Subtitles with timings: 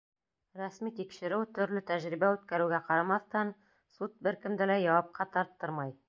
[0.59, 3.51] Рәсми тикшереү, төрлө тәжрибә үткәреүгә ҡарамаҫтан,
[3.99, 5.93] суд бер кемде лә яуапҡа тарттырмай.